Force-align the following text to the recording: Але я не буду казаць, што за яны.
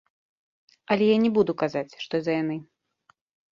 Але 0.95 1.09
я 1.09 1.17
не 1.27 1.31
буду 1.37 1.51
казаць, 1.65 1.97
што 2.07 2.15
за 2.25 2.31
яны. 2.41 2.57